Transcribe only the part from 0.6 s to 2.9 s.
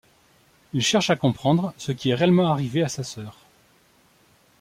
Il cherche à comprendre ce qui est réellement arrivé à